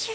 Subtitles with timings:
[0.00, 0.08] 町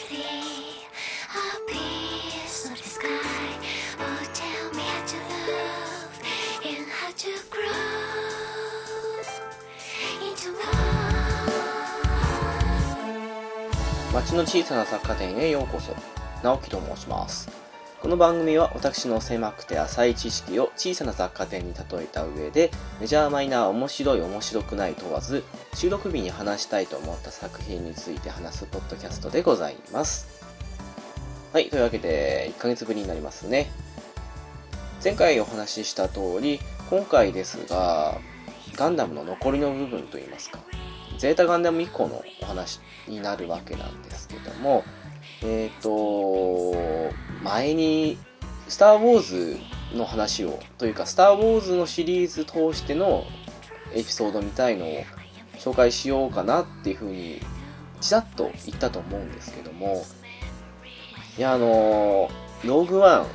[14.31, 15.95] の小さな雑貨店へようこそ。
[16.41, 17.64] 直樹と申します。
[18.01, 22.69] この番組は私の狭くて浅い知識を小さな雑貨店に例えた上で
[22.99, 30.43] メジャーマイナー面白い面白くない問わず収録日に話したいと思った作品について話すポッドキャストでございます。
[31.53, 33.71] はいというわけで1ヶ月ぶりになりますね。
[35.03, 38.19] 前回お話しした通り今回ですが
[38.75, 40.59] ガンダムの残りの部分といいますか
[41.17, 44.83] ゼータガンダム以降のお話になるわけなんですけども、
[45.43, 46.73] えっ、と、
[47.43, 48.17] 前に、
[48.67, 49.57] スター・ウォーズ
[49.95, 53.25] の話を、というか、スター・ウォーズのシリーズ通しての
[53.93, 55.03] エピソードみたいのを
[55.57, 57.41] 紹介しようかなっていうふうに、
[58.01, 60.03] ちらっと言ったと思うんですけども、
[61.37, 62.29] いや、あの、
[62.63, 63.25] ローグワン、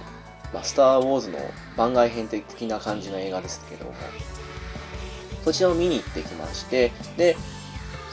[0.52, 1.38] まあ、スター・ウォーズの
[1.76, 3.92] 番外編的な感じの映画ですけども、
[5.44, 7.36] そちらを見に行ってきまして、で、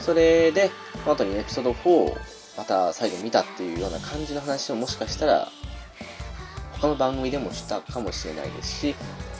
[0.00, 0.70] それで、
[1.06, 2.16] 後にエピソード4を
[2.58, 5.48] また最後見たっていうような感じの話をもしかしたら、
[6.72, 8.94] 他の番組でもしたかもしれないですし、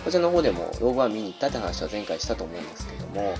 [0.05, 3.34] こちらの方でもローグワン見に行ったって話は前回したと思うんですけども、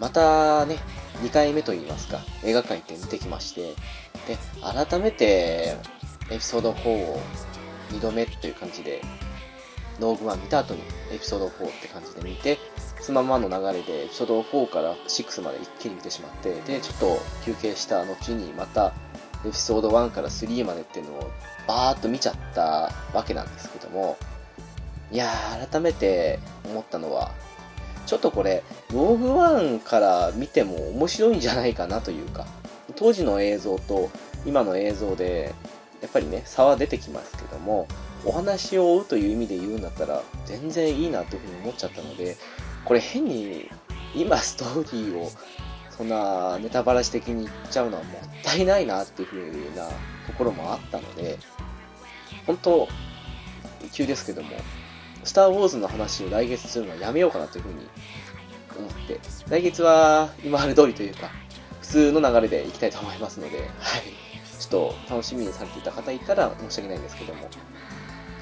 [0.00, 0.78] またね、
[1.22, 3.74] 2回目といいますか、映画館行って見てきまして、
[4.26, 5.76] で、改めて
[6.30, 7.20] エピソード4を
[7.90, 9.02] 2度目という感じで、
[10.02, 12.58] ローグワン見た後にエピソード4って感じで見て、
[13.00, 18.92] そのままの流れでエピソード4から6まで一気に見てしまって、で、ちょっと休憩した後にまた
[19.46, 21.30] エピソード1から3までっていうのを
[21.68, 24.18] バーっと見ちゃったわけなんですけども、
[25.12, 27.30] いやー、改めて思ったのは、
[28.06, 32.46] ちょっとこれ、ローグワンから見ても面白いんじゃないかなというか、
[32.96, 34.10] 当時の映像と
[34.44, 35.54] 今の映像で、
[36.00, 37.86] やっぱりね、差は出てきますけども、
[38.24, 42.36] お話を追うという意味で言うんだったら、全然いいなというふうに思っちゃったので、
[42.84, 43.68] これ変に
[44.14, 45.30] 今ストーリーを
[45.96, 48.12] そんなネタバラシ的に言っちゃうのはもっ
[48.42, 49.88] たいないなっていう風な
[50.26, 51.38] ところもあったので、
[52.46, 52.88] 本当
[53.92, 54.50] 急ですけども、
[55.24, 57.88] スター・ウォーズの話を来月するのはやめようかなという風に
[58.76, 61.30] 思って、来月は今ある通りというか、
[61.80, 63.68] 普通の流れでいきたいと思いますので、はい。
[64.58, 67.48] ちょっと楽しみにされていた方いたら申し訳ないんですけども、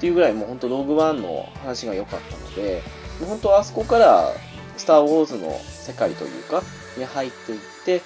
[0.01, 2.81] っていうぐらいもう本当ローグワンの話が良かったので、
[3.19, 4.33] もう本当あそこから
[4.75, 6.63] スター・ウォーズの世界というか、
[6.97, 8.01] に入っていって、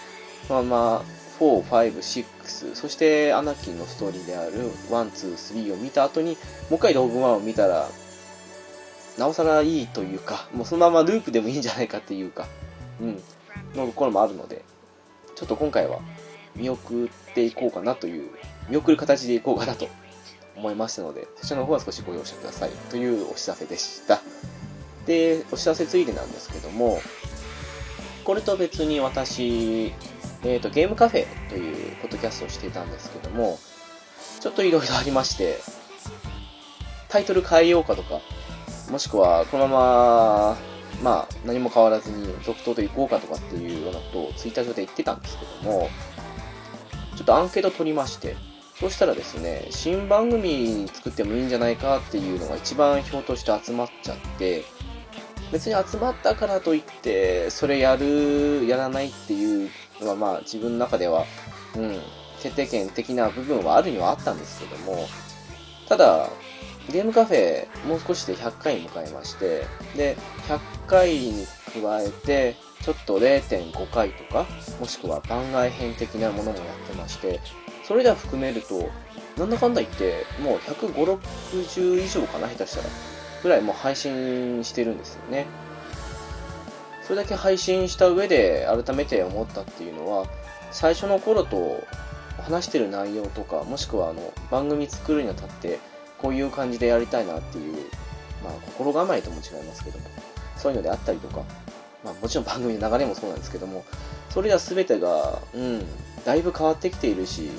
[0.50, 1.02] まあまあ、
[1.40, 4.52] 4、5、6、そしてアナキンのストーリーである
[4.90, 6.36] 1、2、3を見た後に、も
[6.72, 7.88] う一回ローグワンを見たら、
[9.18, 12.46] なおさらいいというか、もうそのままループでもいいんじゃないかっていうか、
[13.00, 13.24] うん、
[13.74, 14.66] のところもあるので、
[15.34, 16.02] ちょっと今回は
[16.58, 18.32] 見送っていこうかなという、
[18.70, 19.88] 見送る形でいこうかなと
[20.56, 24.22] 思いましたので、そちらの方は少しご容赦くださいというお知らせでした。
[25.06, 27.00] で、お知らせついでなんですけども、
[28.24, 29.94] これと別に私、
[30.44, 33.60] えっ、と、ゲームカフェというポッドキャストをしていたんですけども、
[34.40, 35.60] ちょっといろいろありまして、
[37.10, 38.22] タイトル変えようかとか、
[38.92, 40.58] もしくはこのまま、
[41.04, 45.90] まあ、何も変わらずに続投と行こうかとかっていうようなことをツイッター上で言ってたんですけども、
[47.16, 48.36] ちょっとアンケート取りまして、
[48.80, 54.66] そうしたらですね、新番組作ってもいいんじゃないかっていうのが一番票として集まっちゃって、
[55.52, 59.70] 別に集まったからといって、それやる、やらないっていう
[60.02, 61.26] のは、まあ自分の中では、
[61.78, 62.00] うん、
[62.42, 65.08] 決定権的な部分はあるにはあったんですけども、
[65.88, 66.28] ただ、
[66.92, 69.66] ゲームカフェ、もう少しで100回迎えまして、
[69.96, 71.48] で、100回に
[71.82, 74.46] 加えて、ちょっと0.5回とか、
[74.80, 77.40] もしくは番外編的なものもやってまして、
[77.88, 78.90] それら含めると、
[79.38, 81.20] なんだかんだ言って、もう150、
[81.52, 82.90] 60以上かな、下手したら。
[83.44, 85.46] ぐらいもう配信してるんですよね。
[87.04, 90.26] それだけ配信した上で改めて思ったっていうのは、
[90.72, 91.84] 最初の頃と
[92.42, 95.80] 話してる内容とか、もしくはあの番組作るにあたって、
[96.18, 97.76] こういう感じでやりたいなっていう、
[98.44, 100.06] まあ心構えとも違いますけども、
[100.58, 101.44] そういうのであったりとか、
[102.06, 103.84] まあもちろん番組の流れもそうなんですけども、
[104.30, 105.84] それら全てが、うん、
[106.24, 107.50] だいぶ変わってきているし、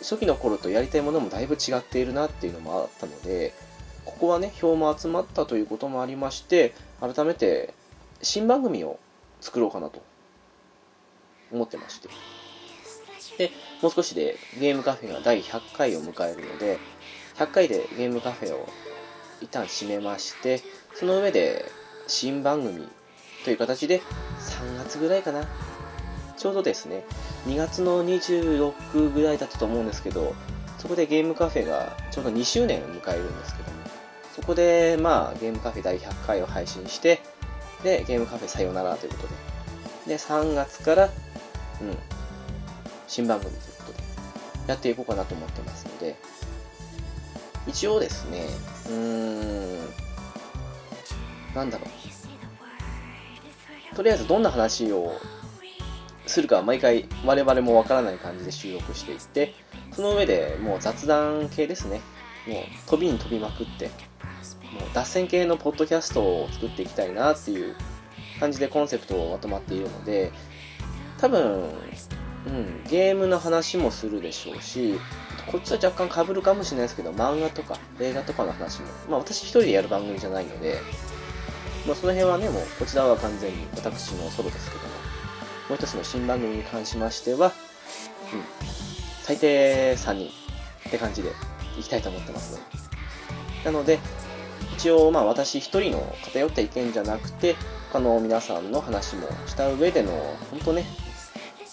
[0.00, 3.54] 初期の頃とやりたいものもだいぶ違っているなっていうのもあったので、
[4.04, 7.72] ここはね、票も集まったということもありまして、改めて
[8.20, 8.98] 新番組を
[9.40, 10.02] 作ろうかなと
[11.50, 12.08] 思ってまして。
[13.38, 13.50] で、
[13.80, 16.78] もう少しでゲームカフェが第100回を迎えるので、
[17.36, 18.68] 100回でゲームカフェを
[19.40, 20.60] 一旦閉めまして、
[20.94, 21.64] その上で
[22.06, 22.86] 新番組
[23.44, 24.00] という形で
[24.40, 25.46] 3月ぐらいかな。
[26.36, 27.04] ちょうどですね、
[27.46, 30.34] 2月の26ぐらいだったと思うんですけど、
[30.78, 33.78] そこでゲームカフェがちょうど2周年を迎えるんですけども、
[34.34, 37.20] そこで、まあ、ゲームカフェ第100回を配信して、
[37.82, 39.34] で、ゲームカフェさよならということで、
[40.08, 41.10] で、3月から、うん、
[43.06, 43.98] 新番組ということで、
[44.66, 46.16] やっていこうかなと思ってますので、
[47.66, 48.46] 一応ですね、
[48.88, 49.78] うーん、
[51.54, 52.03] なんだろう。
[53.94, 55.12] とりあえずどんな話を
[56.26, 59.54] するか毎回我々もわからない感じで収録していって、
[59.92, 62.00] その上でもう雑談系ですね。
[62.46, 67.74] もう飛びに飛びまくって、もう脱線系のポッドキャストを作っていきたいなっていう
[68.40, 70.32] 感じでコンセプトをまとまっているので、
[71.18, 71.70] 多分、
[72.46, 74.98] うん、ゲームの話もするでしょうし、
[75.46, 80.80] こっちは若干被るかもしれないですけど、漫画とか映画とかの話も、まあ私一人でやる番組じゃないので、
[81.86, 84.88] まあその辺はね、もうこちらは完全に私のソロですけども、
[85.68, 87.48] もう一つの新番組に関しましては、
[88.32, 88.42] うん、
[89.22, 90.28] 最低3人
[90.88, 91.30] って感じで
[91.78, 92.84] いきたいと思ってますので。
[93.64, 93.98] なので、
[94.76, 97.56] 一応まあ私一人の偏った意見じゃなくて、
[97.92, 100.10] 他の皆さんの話もした上での、
[100.50, 100.84] 本当ね、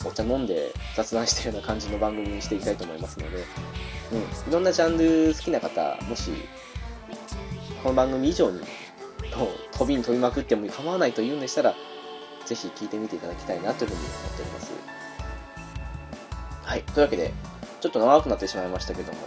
[0.05, 3.37] お茶飲んで雑談してるような感じの番組にしていきたいと思いますので、
[4.13, 6.31] うん、いろんなジャンル好きな方、もし、
[7.83, 8.61] この番組以上に、
[9.31, 11.75] 飛びに飛びまくっても構わないと言うんでしたら、
[12.45, 14.71] ぜひ聞いてみていただきたいなというふうに思っております。
[16.63, 16.83] はい。
[16.83, 17.33] というわけで、
[17.79, 19.19] ちょっと長くなってしまいましたけども、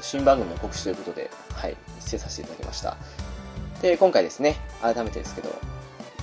[0.00, 2.96] 新番組の告知ということで、はい、失礼させていただきました。
[3.80, 5.54] で、今回ですね、改めてですけど、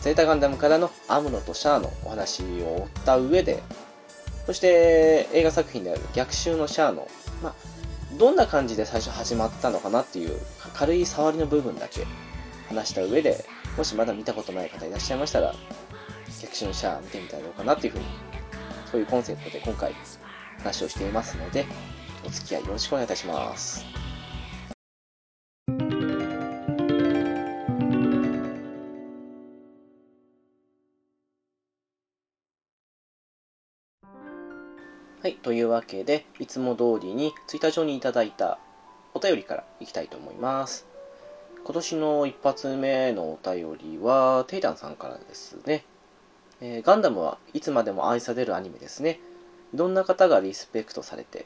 [0.02, 3.62] ゼータガンダムからのアムロとシャアのお話を追った上で、
[4.46, 7.08] そして映画作品である逆襲のシャアの、
[7.44, 7.54] まあ、
[8.18, 10.40] どんな感じで最初始まったのかなっていう
[10.74, 12.08] 軽い触りの部分だけ
[12.70, 13.44] 話した上で、
[13.78, 15.54] もしまだ見たことない方いらっしゃいましたら、
[16.42, 18.06] 逆襲のシャア見てみたらどうかなっていうふうに、
[18.92, 19.94] そういうコンセプトで今回
[20.60, 21.66] 話をしていますので、
[22.26, 23.86] お付き合いよろしくお願いいたします。
[35.22, 38.58] はい、というわけで、いつも通りにツイッター上にいただいた
[39.14, 40.89] お便りからいきたいと思います。
[41.64, 45.86] 今年の一発目のお便りは、テイタンさんからですね。
[46.62, 49.20] えー、ガンダムはいつまでも愛されるアニメですね。
[49.74, 51.46] いろんな方がリスペクトされて、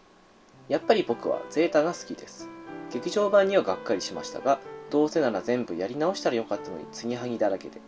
[0.69, 2.47] やっぱり僕はゼータが好きです。
[2.91, 7.81] 劇場版にはがっかりしましたが、どうせなら全部やり直したらよかったのに継ぎはぎだらけで。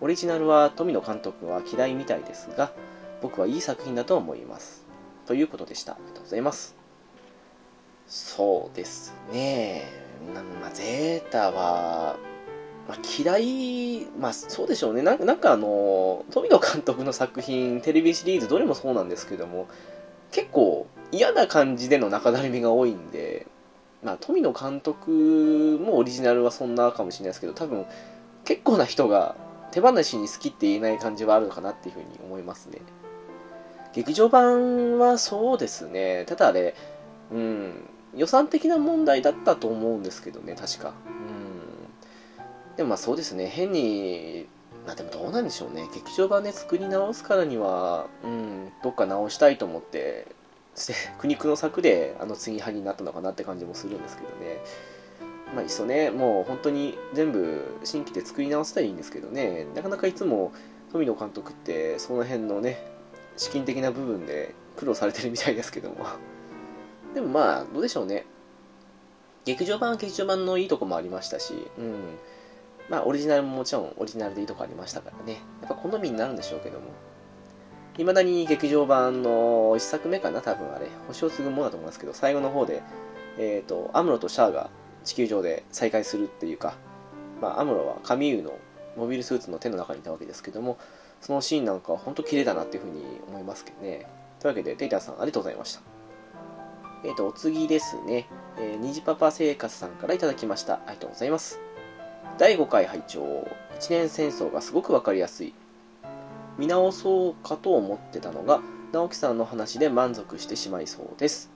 [0.00, 2.72] オリジナルは富野監督は嫌いみたいですが、
[3.22, 4.84] 僕はいい作品だと思います。
[5.26, 5.94] ということでした。
[5.94, 6.76] ありがとうございます。
[8.06, 10.07] そうですね。
[10.60, 12.16] まあ、ゼータは、
[12.88, 15.02] まあ、嫌い、まあそうでしょうね。
[15.02, 19.68] なんなんかあの、富野監督の作品、テレビシリーズどれもそうなんですけども、
[20.30, 23.46] 結構嫌な感じでの中だるみが多いんで、
[24.02, 27.84] まあ富野監督もオリジナルはそんなかもしれないですけど、多分
[28.44, 29.36] 結構な人が
[29.70, 32.80] 手放しに好きって言えない感じはあるのかなっていうふうに思いますね。
[33.92, 36.24] 劇場版はそうですね。
[36.26, 36.74] ただあれ、
[37.32, 40.92] うん、予算的な問題だったと思うんですけどね、確か。
[41.06, 42.76] うん。
[42.76, 44.46] でもまあそうですね、変に、
[44.86, 45.88] まあでもどうなんでしょうね。
[45.94, 50.26] 劇場版で作り直すからには、うん、どっか直したいと思って、
[51.18, 54.62] 苦肉の策であの継ぎはぎになったのかなって感じもするんですけどね。
[55.54, 60.52] まあいっそね、もう本当に全部新規で作り直せたらいいんですけどね、なかなかいつも
[60.92, 62.86] 富野監督ってその辺のね、
[63.36, 66.06] 資金的な部分で苦労されてるみたいですけども
[67.14, 68.26] でもまあ、どうでしょうね。
[69.44, 71.94] 劇場版は劇場版のいいとこもありましたし、うん。
[72.88, 75.40] まあ、オリジナルももちろんオリジナルでいいとこありましたからね。
[75.62, 76.86] やっぱ好みになるんでしょうけども。
[77.96, 80.86] 未だに劇場版の1作目かな、多分あれ。
[81.08, 82.82] 星を継ぐものだと思いますけど、最後の方で、
[83.38, 84.70] えっ、ー、と、アムロとシャアが
[85.04, 86.74] 地球上で再会するっていうか、
[87.40, 88.52] まあ、アムロはカミーの
[88.96, 90.78] モビルスーツの手の中にいたわけですけども、
[91.20, 94.06] そのシーンなんかは本当綺麗だなっていうふうに思いますけどね。
[94.40, 95.82] というわけで、テイターさんありがとうございました。
[97.04, 98.26] えっ、ー、と、お次ですね。
[98.56, 100.74] えー、虹パパ生活さんからいただきました。
[100.74, 101.60] ありがとうございます。
[102.38, 105.54] 第5回拝聴一年戦争がすごくわかりやすい。
[106.58, 108.60] 見直そうかと思ってたのが、
[108.92, 111.50] 直樹さんの話で満足してしまいそうです。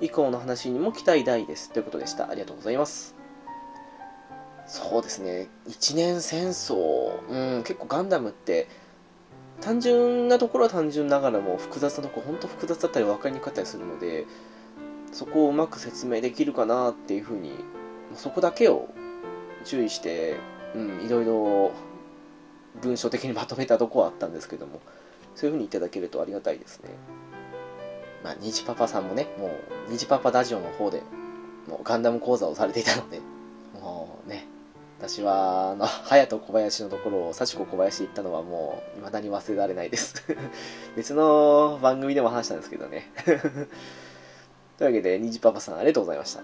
[0.00, 1.70] 以降の話にも期待大です。
[1.72, 2.28] ということでした。
[2.28, 3.14] ありがとうございます。
[4.66, 5.48] そうですね。
[5.66, 8.66] 一年戦争、うん、結構ガンダムって、
[9.60, 14.26] 単純なところは単純ながらも複雑なところ、本当複雑だったり分かりにくかったりするので、
[15.12, 17.52] そこをうまく説明できるかなっていうふうに、
[18.14, 18.88] そこだけを
[19.64, 20.36] 注意して、
[20.74, 21.72] うん、いろいろ
[22.80, 24.80] 文章的にまとめたとこはあったんですけども、
[25.34, 26.90] そういう風にいただけるとありがたいですね。
[28.24, 29.46] まあ、ニジパパさんもね、も
[29.88, 31.02] う、ニジパパダジオの方で、
[31.68, 33.20] もうガンダム講座をされていたので、
[33.80, 34.46] もうね、
[34.98, 40.24] 私は、あの、隼人小林のところを幸子小林行ったのはもう、未だに忘れられないです。
[40.96, 43.12] 別の番組でも話したんですけどね。
[44.78, 46.42] というわけで、ニジパパさんありがとうございました。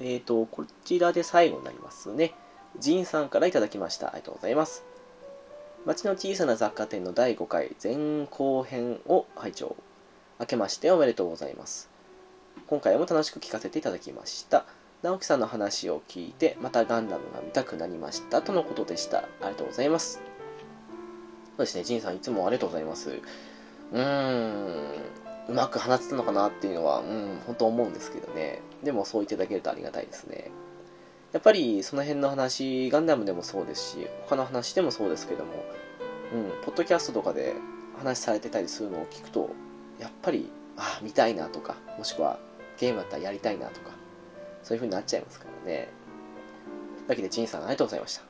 [0.00, 2.32] え、ー、と、こちらで最後になりますね。
[2.78, 4.08] ジンさんからいただきました。
[4.08, 4.84] ありがとうございます。
[5.84, 9.76] 町の小さな雑貨店の第5回前後編を拝聴。
[10.38, 11.90] 明けましておめでとうございます。
[12.68, 14.64] 今回も楽しく聞かせていただきました。
[15.02, 19.18] 直樹さんの話を聞いて、またガンダムが見たくなりましたとのことでした。
[19.18, 20.20] ありがとうございます。
[21.56, 23.10] そうですね、ジンさんいつもありがとうございます。
[23.92, 28.60] うーん、うまく話せたのかなっていうのは、うん、本当思うんですけどね。
[28.82, 30.50] でもそう言っていただけるとありがたいですね。
[31.32, 35.52] やっぱりその辺の話、ガンダムでもそうですし、他の話でもそうですけども、
[36.32, 37.54] うん、ポッドキャストとかで
[37.98, 39.50] 話されてたりするのを聞くと、
[39.98, 42.38] やっぱり、あ、見たいなとか、もしくは
[42.78, 43.90] ゲームだったらやりたいなとか、
[44.62, 45.88] そういう風になっちゃいますからね。
[46.96, 48.22] というわけで、ジンさんありがとうございました。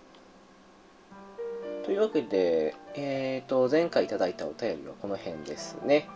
[1.84, 6.08] というわけで、えっ、ー、と、前回いただいたお便りはこの辺ですね。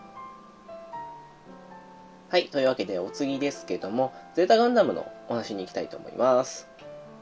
[2.31, 2.49] はい。
[2.49, 6.69] というわけで、お次ですけども、ゼータガンダムのお話に行きたいと思います。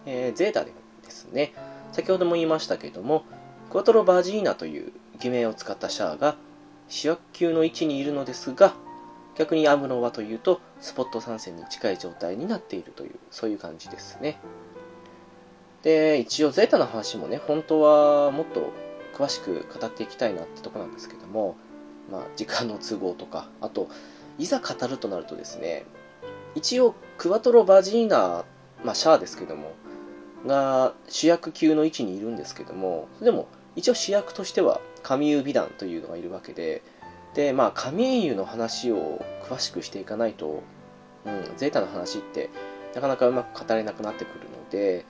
[0.04, 0.72] えー、ゼータで
[1.04, 1.52] ですね、
[1.92, 3.22] 先ほども言いましたけども、
[3.70, 6.34] クワトロバージーナという偽名を使ったシャアが
[6.88, 8.74] 主役級の位置にいるのですが、
[9.36, 14.40] 逆にアムロはというと、スポット参戦に近い状態になっているという、そういう感じですね。
[15.84, 18.72] で、一応ゼータの話もね、本当はもっと
[19.14, 21.54] 詳しく語っていきたいなってとこなんですけども、
[22.10, 23.88] まあ、時間の都合とか、あと、
[24.38, 25.84] いざ語るとなるとですね、
[26.54, 28.44] 一応、クワトロ・バジーナ、
[28.84, 29.72] まあ、シャアですけども、
[30.46, 36.82] が主役級の位置にいるんですけども、でも、一応主役としては、カミュー・ビダンというのがいるわけで、
[37.34, 40.62] で、まあ、カミーの話を詳しくしていかないと、
[41.26, 42.50] うん、ゼータの話って、
[42.94, 45.04] なかなかうまく語れなくなってくるので、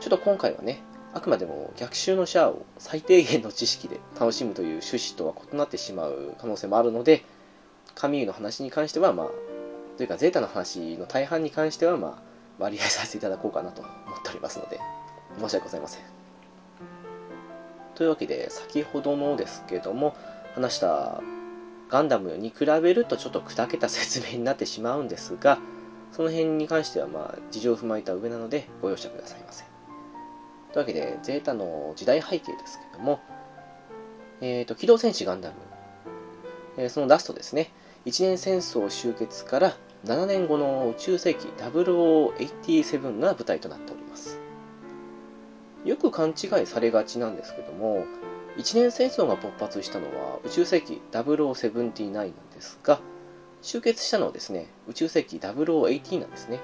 [0.00, 0.82] ちょっと今回はね、
[1.12, 7.24] あくまでも逆襲のシャアを最低限の知識で楽しむという趣旨とは異なってしまう可能性もあるので、
[7.94, 9.26] カミーの話に関しては、まあ、
[9.96, 12.22] というか、ゼータの話の大半に関しては、まあ、
[12.58, 14.80] 割合させていただこうかなと思っておりますので、
[15.38, 16.02] 申し訳ございません。
[17.94, 20.16] というわけで、先ほどのですけども、
[20.54, 21.20] 話した
[21.88, 25.58] ガンダムに比べるとちょっと砕けた説明になってしまうんですが、
[26.12, 29.64] その辺に関しては、まあ、事情を踏まえた上なので、ご容赦くださいませ。
[30.72, 33.20] というわけで、ゼータの時代背景ですけども、
[34.40, 35.54] えっ、ー、と、機動戦士ガンダム、
[36.78, 37.70] えー、そのラストですね。
[38.04, 44.38] 一年戦争終結から7年後の宇宙世紀0087が舞台となっております。
[45.84, 48.04] よく勘違いされがちなんですけども、
[48.56, 53.00] 一年戦争が勃発したのは宇宙世紀0079なんですが、
[53.62, 56.60] 終結したのはですね、宇宙世紀0018なんですね。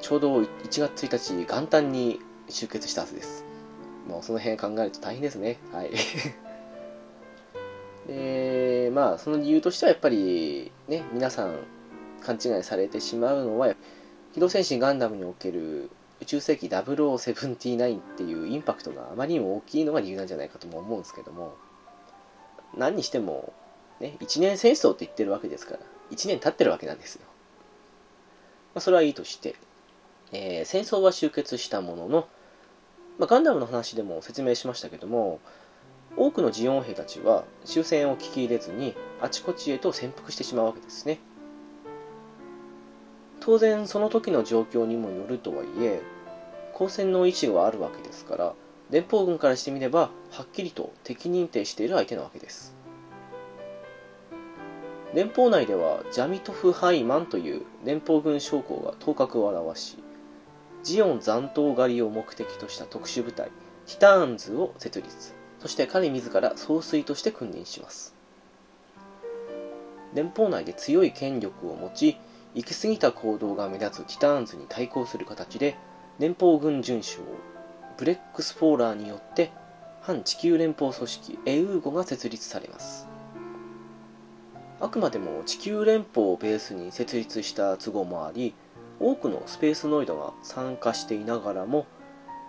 [0.00, 3.44] ちょうど1月1日元旦に終結したはずです。
[4.08, 5.58] もうその辺考えると大変ですね。
[5.72, 5.90] はい。
[8.08, 11.58] で、まあ、その理由としてはやっぱり、ね、皆さん
[12.20, 13.74] 勘違いされてしまうのは、
[14.34, 21.54] 機動戦士ガンダムにおける宇宙世紀0079っていうインパクトがあまりにも大きいのが理由なんじゃないかとも思うんですけども、
[22.76, 23.52] 何にしても、
[24.00, 27.22] ね、一年戦争って言ってるわけですから、一年経ってるわけなんですよ。
[28.74, 29.54] まあ、それはいいとして、
[30.32, 32.28] えー、戦争は終結したものの、
[33.18, 35.40] まあ、ガンダムの話でも説明しましたけども、
[36.18, 41.20] 多くのジオン兵たちは終戦を聞き入れずにあちこちへと潜伏してしまうわけですね。
[43.38, 46.02] 当然その時の状況にもよるとはいえ
[46.72, 48.54] 交戦の意思はあるわけですから
[48.90, 52.74] 連邦軍からしてみればはっきりと敵認定している相手なわけです。
[55.14, 59.96] 連邦内ではジャミトフ・ハイマンという連邦軍将校が頭角を現し
[60.82, 63.50] ジオン残党狩りを目的とした特殊部隊
[63.86, 65.37] ティターンズを設立。
[65.60, 68.14] そして彼自ら総帥として君臨します。
[70.14, 72.16] 連邦内で強い権力を持ち
[72.54, 75.76] 行き過ぎた行動が目立つティターンズに対抗する形で
[76.18, 77.20] 連邦軍准将
[77.98, 79.52] ブレックス・フォーラによって
[80.00, 83.06] 反地球連邦組織エウーゴが設立されます。
[84.80, 88.54] あくまでも地球連邦をベースに設立した都合もあり
[89.00, 91.86] 多くのスペースノイドが参加していながらも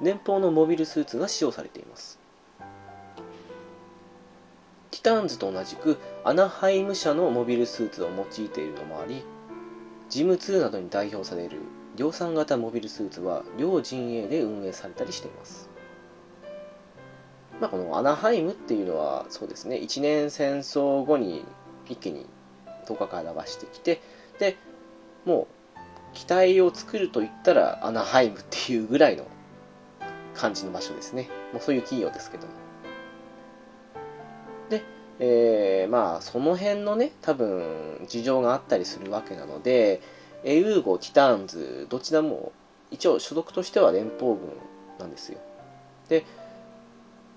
[0.01, 2.18] 連邦のモビルスーツが使用されています。
[4.91, 9.23] ティターンズと同じくアナハイム社のモビルスーツを用いているのもあり
[10.09, 11.59] ジム2などに代表される
[11.95, 15.69] 量産型モビルスーツは両陣営で運営されたりしています。
[17.59, 21.43] まあ、このアナハイムっていうのはそうですね1年戦争後に
[21.87, 22.25] 一気に
[22.87, 24.01] 10日間流してきて
[24.39, 24.55] で
[25.25, 25.47] もう
[26.13, 29.25] 機体を作ると言ったらアナハイムっていうぐらいの
[30.33, 31.29] 感じの場所ですね。
[31.53, 32.53] もうそういう企業ですけども、
[35.19, 40.01] えー、まあその辺のね多分事情があったりするわけなので
[40.45, 42.53] エウーゴ、ティターンズどちらも
[42.91, 44.39] 一応所属としては連邦軍
[44.97, 45.39] なんですよ。
[46.07, 46.25] で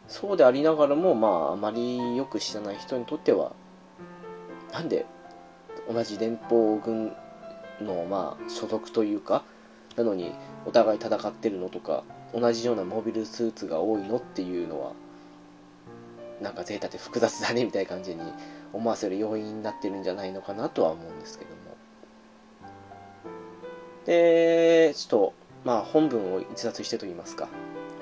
[0.09, 3.53] そうでありながらもまああまりよく知らない人にとっては
[4.73, 5.07] なんで
[5.93, 7.12] 同じ連邦軍
[7.81, 9.45] のまあ所属というか
[9.97, 10.33] なのに
[10.67, 14.93] お互い戦ってるのとか同じようなモビルスーツが多いのっていうのは
[16.41, 18.23] なんか贅沢で複雑だねみたいな感じに
[18.73, 21.57] 思わせる要因になってるんじゃないのかなとは思うんですけども。
[24.07, 25.33] でちょっと
[25.65, 27.49] まあ本文を逸脱してと言いますか。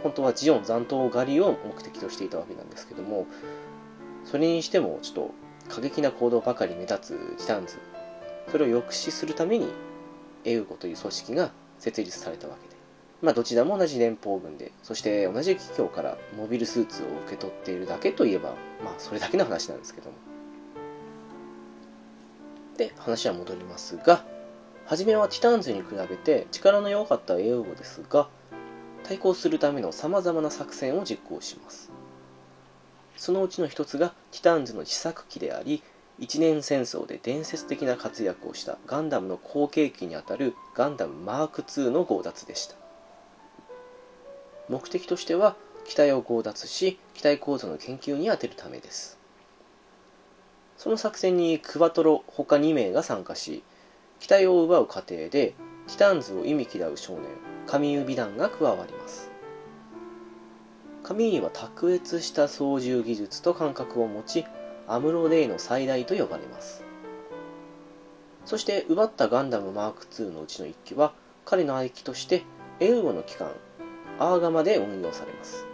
[0.02, 3.26] 本当はジオン残党狩りを目的としていたわけなんですけども
[4.24, 5.34] それにしてもちょっと
[5.68, 7.78] 過激な行動ばかり目立つティタンズ。
[8.50, 9.68] それを抑止するために
[10.44, 12.79] エウゴという組織が設立されたわけで。
[13.22, 20.16] まあどちらも同じ連邦軍でそして同じ企業からモビルスーツを受け取っているだけといえばまあそれだけの話なんですけども。
[22.76, 24.24] で話は戻りますが
[24.86, 28.28] 初めはティタンズに比べて力の弱かったエウゴですが
[29.04, 31.90] 対抗するための様々な作戦を実行します。
[33.16, 35.82] そのうちの一つがティタンズの試作機であり
[36.18, 42.79] 一年戦争で伝説的な活躍をしたガンダムの後継機にあたるガンダムマーク2の強奪でした
[44.70, 49.18] 目的としては機体を強奪し機体構造の研究に充てるためです。
[50.78, 53.64] その作戦にクワトロ他2名が参加し
[54.20, 57.24] 機体を奪う過程でティタンズを忌み嫌う少年
[57.66, 59.30] カミーユ美団が加わります。
[61.02, 64.44] カミーユは卓越した操縦技術と感覚を持ち
[64.86, 66.84] アムロレイの最大と呼ばれます。
[68.44, 71.12] そして奪ったガンダムマーク2のうちの1機は
[71.44, 72.44] 彼の愛機として
[72.78, 73.50] エウゴの機関
[74.18, 75.66] アーガマで運用されます。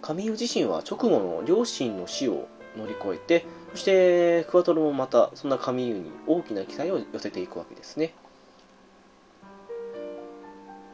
[0.00, 8.14] カミユ自身は直後の両親の死を乗り越えてそしてクワトロもまたそんなカミユに大きな期待を寄せていくわけですね。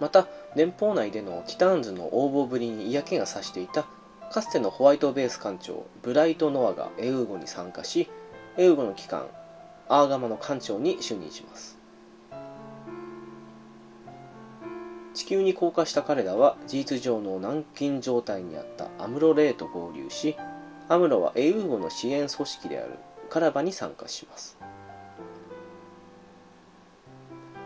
[0.01, 3.87] また連邦内でのティターンズの横暴ぶりに嫌気がさしていた
[4.33, 8.11] かつてのホワイトベース艦長ブライト・ノアがエウーゴに参加し
[8.57, 9.27] エウゴの機関
[9.89, 11.84] アーガマの艦長に就任します。
[15.15, 20.37] 地球に降下した彼らは事実上の軟禁状態にあったアムロレイと合流し
[20.89, 22.99] アムロはエウーゴの支援組織である
[23.31, 24.59] カラバに参加します。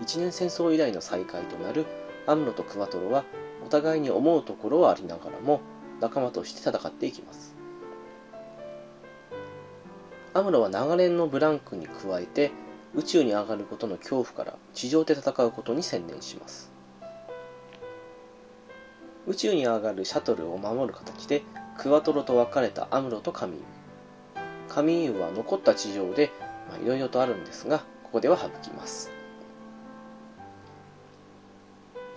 [0.01, 1.87] 一年戦争以来の再会となる
[2.27, 3.25] アムロとクワトロは
[3.67, 5.61] お互いに思うところはありながらも
[6.01, 7.57] 仲間として戦っていきます。
[10.35, 12.53] アムロは長年のブランクに加えて
[12.95, 16.78] 宇宙に上がることの恐怖から地上で戦うことに専念します。
[19.29, 21.43] 宇宙に上がるシャトルを守る形で
[21.77, 23.63] クワトロと別れたアムロとカミーユ
[24.69, 26.33] カミーユは残った地上で
[26.83, 29.19] いろいろとあるんですがここでは省きます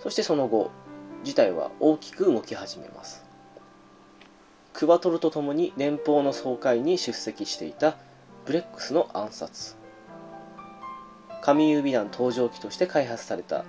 [0.02, 0.72] そしてその後、
[1.22, 3.24] 事態は大きく動き始めます。
[4.72, 7.96] クワトロと共に連邦の総会に出席していた
[8.44, 9.76] ブレックスの暗殺。
[11.40, 13.64] カミーユ・ビダン搭乗機として開発された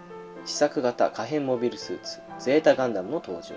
[0.46, 3.56] 試作型可変モビルスーツゼータガンダムの登場。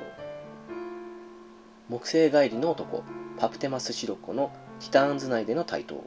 [1.89, 3.03] 木星帰りの男
[3.37, 6.05] パプテマス・シロッコのティターンズ内での台頭。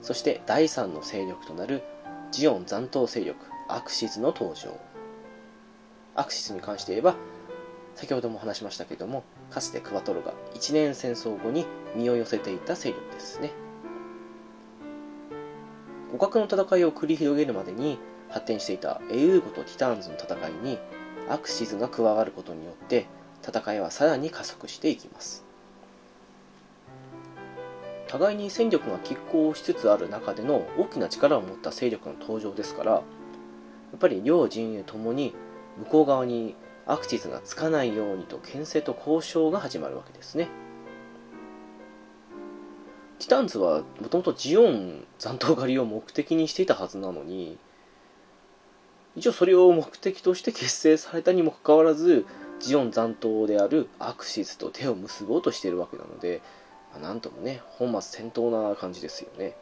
[0.00, 1.84] そして第3の勢力となる
[2.32, 4.76] ジオン残党勢力アクシズの登場
[6.16, 7.14] アクシズに関して言えば
[7.94, 13.52] 先ほども話しましたけどもかつてクワトロが一年戦争後に身を寄せていた勢力ですね
[16.10, 18.00] 互角の戦いを繰り広げるまでに
[18.32, 20.78] 発展していたエウーゴとティターンズの戦いに
[21.28, 23.06] アクシズが加わることによって
[23.46, 25.44] 戦いはさらに加速していきます。
[28.12, 35.34] 互いに戦力が拮抗しつつある中での大きな力を持った勢力の登場ですからやっぱり両陣営ともに
[35.78, 36.54] 向こう側に
[36.86, 40.48] アクシズがつかないようにと牽制と交渉が始まるわけですね。
[43.18, 47.56] ティタンズはもともとジオン残党狩りを目的にしていたはずなのに
[49.16, 52.24] 一応それを目的として結成されたにもかかわらず
[52.60, 56.40] ジオン残党であるアクシズと手を結ぼうとしているわけなので、
[56.92, 59.54] まあ、なんともね本末転倒な感じですよね。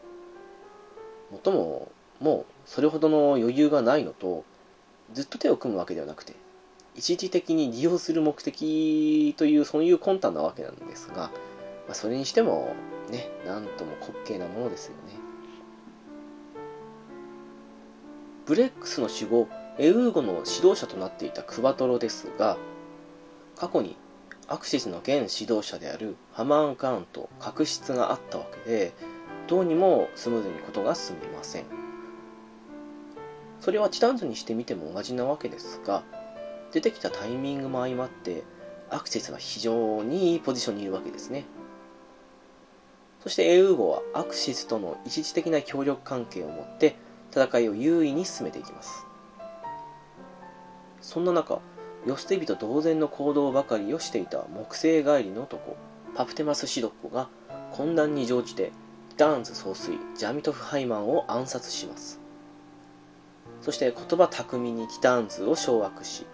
[1.31, 4.45] もっとももうそれほどの余裕がないのと
[5.13, 6.35] ずっと手を組むわけではなくて
[6.95, 11.31] 一時的に利用する目的というそういう魂胆なわけなんですが、ま
[11.91, 12.75] あ、それにしても
[13.11, 15.30] ねなんとも滑稽なものですよね。
[18.51, 22.57] ブレックスの守護エウーゴの指導者となっていたクバトロですが
[23.55, 23.95] 過去に
[24.49, 28.93] アクシスの現指導者であるハマーン・ガーンと確執があったわけで
[29.47, 31.65] どうにもスムーズにことが進みません。
[33.61, 36.03] それはティタンズにしてみても同じなわけですが
[36.73, 38.43] 出てきたタイミングも相まって
[38.91, 41.45] アクセスは非常にいいポジションにいるわけですね。
[43.23, 46.97] そしてエウーゴはアクシスとの一時的な協力関係を持って
[47.31, 49.07] 戦いを優位に進めていきます。
[51.01, 51.61] そんな中
[52.07, 55.77] 世捨て人同然の行動ばかりをしていた木星帰りの男
[56.15, 57.29] パプテマス・シロッコが
[57.73, 58.73] 混乱に乗じて
[59.11, 62.21] ティターンズ総帥ジャミトフ・ハイマンを暗殺します。
[63.61, 66.27] そして言葉巧みにティターンズを掌握し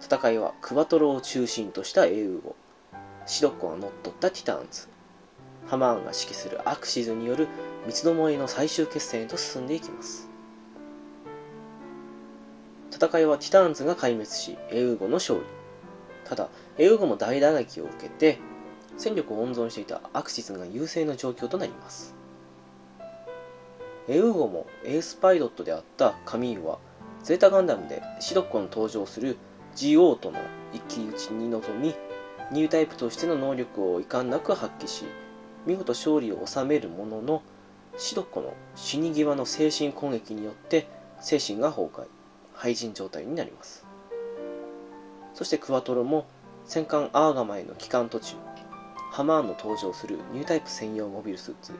[0.00, 2.56] 戦いはクワトロを中心としたエウーゴ、
[3.26, 4.88] シロッコが乗っ取ったティターンズ。
[5.66, 7.48] ハマーンが指揮するアクシズによる
[7.86, 10.33] 三つどもえの最終決戦へと進んでいきます。
[12.94, 15.44] 戦いはティターンズが壊滅しエウーゴの勝利。
[16.24, 18.38] ただエウーゴも大打撃を受けて
[18.96, 22.14] 戦力を温存していたアクシズが優勢な状況となります。
[24.06, 26.78] エウーゴもエースパイロットであったカミーユは
[27.24, 29.38] ゼータガンダムでシドッコに登場する
[29.74, 30.38] GO との
[30.72, 31.94] 一騎打ちに臨み
[32.52, 35.06] ニュータイプとしての能力を遺憾なく発揮し
[35.66, 37.42] 見事勝利を収めるものの
[37.96, 40.86] シドッコの死に際の精神攻撃によって
[41.20, 42.06] 精神が崩壊。
[42.54, 43.84] 廃人状態になります。
[45.34, 46.26] そしてクワトロも
[46.64, 48.36] 戦艦アーガマへの帰還途中
[49.12, 51.72] ハマーンの搭乗するニュータイプ専用モビルスーツ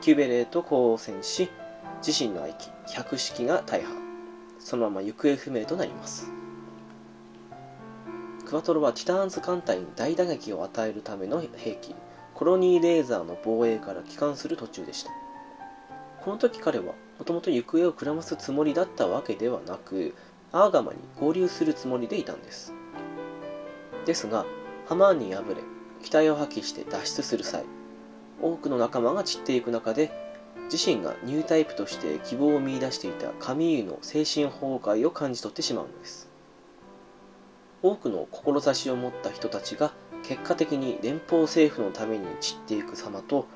[0.00, 1.48] キュベレイと交戦し
[2.06, 3.92] 自身の愛機百式が大破。
[4.58, 6.30] そのまま行方不明となります。
[8.44, 11.94] クワトロはティターンズ艦隊に大打撃を与えるための兵器
[12.34, 15.10] コロニーレーザーの防衛から帰還する途中でした。
[16.22, 20.14] この時彼はもともと行方をくらますつもりだったわけではなく
[20.52, 22.72] アーガマに合流するつもりでいたんです。
[24.04, 24.46] ですが
[24.86, 25.62] ハマーンに敗れ
[26.02, 27.64] 期待を破棄して脱出する際
[28.40, 30.10] 多くの仲間が散っていく中で
[30.70, 36.28] 自身がニュータイプとして希望を見出していたカミーユの精神崩壊を感じ取ってしまうのです。
[37.82, 43.46] 多くの志を持った人たちが結果的に連邦政府のために散っていく様と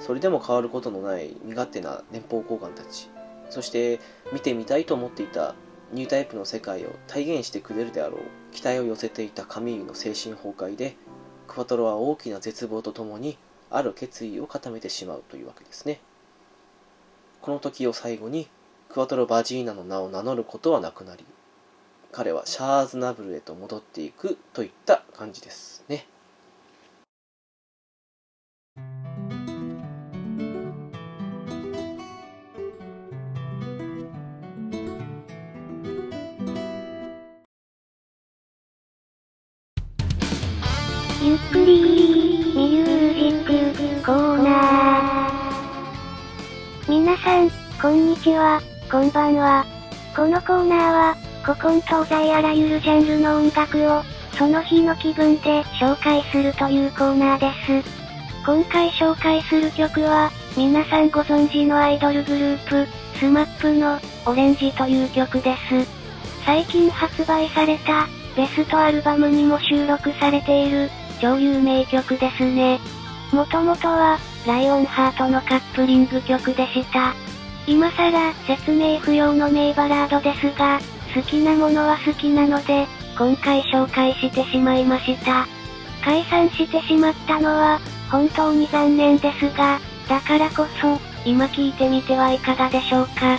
[0.00, 3.08] それでも変わることのない身勝手な連邦高官たち。
[3.50, 4.00] そして
[4.32, 5.54] 見てみたいと思っていた
[5.92, 8.20] ニュータイプの世界を体現してくれるであろう
[8.52, 10.96] 期待を寄せていたカミーユの精神崩壊で
[11.48, 13.36] クワトロは大きな絶望とともに
[13.70, 16.00] ある決意を固めてしまうというわけですね。
[17.40, 18.48] この時を最後に
[18.88, 21.24] クワトロ・バジーナの名を名乗ることはなくなり
[22.12, 26.06] 彼はシャーズナブルへと戻っていくといった感じですね。
[48.40, 49.66] は、こんばんは。
[50.16, 58.00] このコーナーは、古今東西あらゆるジャンルの音楽を、その日の気分で紹介するというコーナーです。
[58.46, 62.86] 今回紹介する曲は、皆さんご存知のアイドルグループ、
[63.18, 65.86] スマップの、オレンジという曲です。
[66.46, 72.80] 最近発売された、ベストアルバムにも収録されている、超有名曲ですね。
[73.32, 77.14] もともとは、ライオンハートのカップリング曲でした。
[77.70, 80.80] 今更、説明不要の名バラードですが、
[81.14, 85.46] 好きなものは好きなので、今回紹介してしまいました。
[86.04, 87.80] 解散してしまったのは、
[88.10, 89.78] 本当に残念ですが、
[90.08, 93.38] だからこそ、今聞いてみてはいかがでしょうか。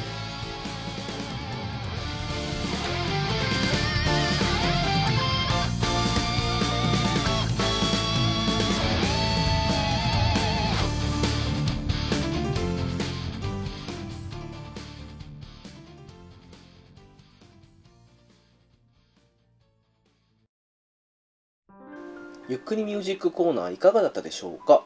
[22.51, 24.83] ゆっくりミュージックコーナーいかがだったでしょうか？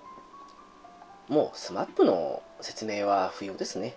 [1.28, 3.95] もう SMAP の説明は不要ですね。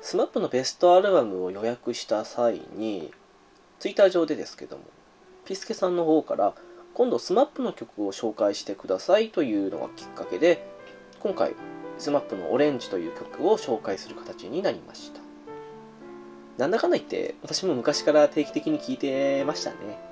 [0.00, 3.12] SMAP のベストアルバムを予約した際に
[3.80, 4.84] Twitter 上でですけども
[5.44, 6.54] ピスケさんの方から
[6.94, 10.64] 今度 SMAP の曲を紹介してくださいというのがきっかけで
[11.18, 11.56] 今回
[11.98, 15.20] SMAP のオレンジという曲を紹介する形になりました。
[16.58, 20.09] なんだかんだ言って私も昔から定期的に聞いてましたね。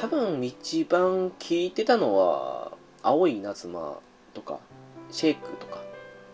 [0.00, 2.70] 多分一番聞いてたのは
[3.02, 3.98] 青い稲妻
[4.32, 4.60] とか
[5.10, 5.82] シェイクとか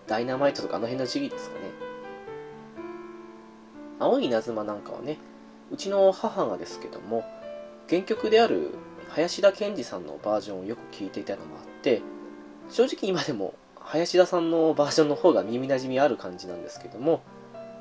[0.07, 1.71] ダイナマイトとかあの辺の時期ですかね。
[3.99, 5.17] 青い稲妻なんかはね
[5.73, 7.25] うちの母がですけども
[7.89, 8.75] 原曲である
[9.09, 12.03] 林田健二さんのバージョンをよく聞いていたのもあって
[12.69, 17.23] 正直今でも林田さんのバージョンの方が耳なじみある感じなんですけども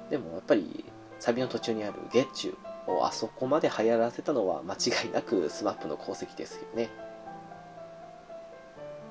[0.09, 0.85] でもやっぱり
[1.19, 2.55] サビの途中にある「月中」
[2.87, 6.89] をあそこまで流行らせたのは間違いなく SMAP の功績ですよね。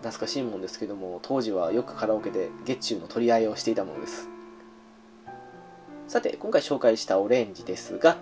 [0.00, 4.28] 懐かしいもんですけども当時はよくカラオケで月中の取り合いをしていたものです。
[6.08, 8.18] さて今回紹介したオレンジですが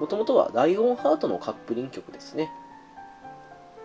[0.00, 2.50] もともとはライオンハートのカップリン曲ですね。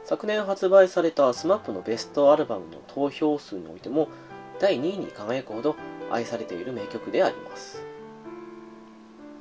[0.04, 4.08] 昨年発売された SMAP のベストアルバムの投票数においても
[4.60, 5.76] 第2位に輝くほど
[6.12, 7.85] 愛されている名曲であります。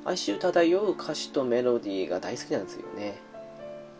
[0.05, 3.17] 哀愁漂う歌詞とメロディーが大好きなんですよね。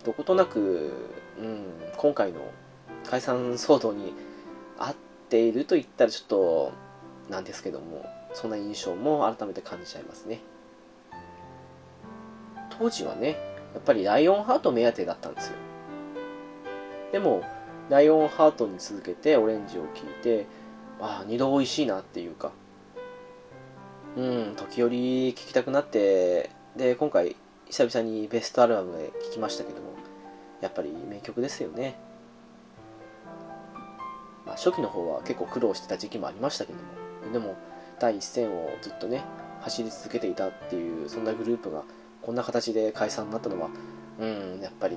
[0.04, 0.94] どことなく、
[1.40, 1.66] うん、
[1.98, 2.42] 今回の
[3.10, 4.14] 解散騒動に
[4.78, 4.96] 合っ
[5.30, 6.72] ていると言ったらちょっと
[7.30, 10.42] なんですけどもそんな印象も改めて感じちゃいますね。
[12.78, 13.30] 当時はね
[13.74, 15.54] やっぱりライオンハート目当てだったんですよ。
[17.14, 17.42] でも
[17.90, 20.46] ライオンハートに続けてオレンジを聴いて
[21.02, 22.52] ああ二度美味しいなっていうか
[24.16, 27.36] うん時折聴きたくなってで今回
[27.68, 29.94] 久々にベストアルバムで聴きましたけども
[30.62, 31.96] やっぱり名曲ですよね。
[34.46, 36.80] まあ初期の方は結構苦労してた時期もありましたけど
[37.28, 37.56] もでも
[38.00, 39.24] 第一線をずっとね
[39.62, 41.84] 走り続けていたっていうそんなグループが
[42.22, 43.70] こんな形で解散になったのは
[44.20, 44.96] うんやっぱり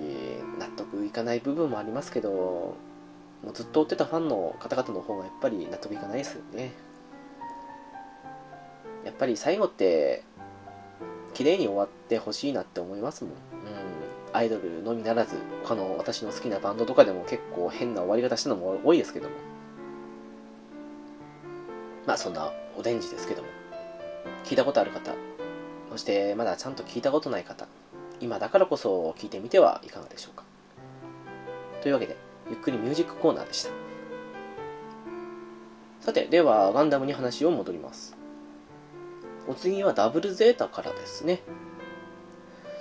[0.59, 6.72] 納得いかない部分もありますけどもうずっと追ってたファンの方々の方がやっぱり納得いかないですよね。
[9.08, 10.22] やっぱり最後って
[11.32, 13.38] 綺麗に終わってほしいなって思いますもん、うん、
[14.34, 19.34] アイドルのみならず他の私の好きなバンドとかでも結構変な終わり方したのも多いですけども。
[22.06, 23.48] まあそんなオレンジですけども。
[24.44, 25.14] 聞いたことある方。
[25.90, 27.66] そしてまだちゃんと聞いたことない方。
[28.20, 30.44] 今だからこそ聞いてみてはいかがでしょうか。
[31.80, 32.14] というわけで
[32.50, 33.70] ゆっくりミュージックコーナーでした。
[36.00, 38.17] さてではガンダムに話を戻ります。
[39.48, 41.40] お次はダブルゼータからですね。